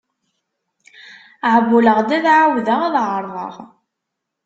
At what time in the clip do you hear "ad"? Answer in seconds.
2.17-2.25, 2.87-2.95